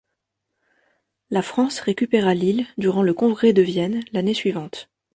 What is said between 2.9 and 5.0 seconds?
le congrès de Vienne l'année suivante.